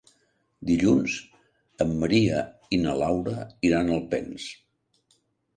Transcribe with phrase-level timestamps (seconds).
[0.69, 1.17] Dilluns
[1.85, 2.39] en Maria
[2.79, 4.49] i na Laura iran a Alpens.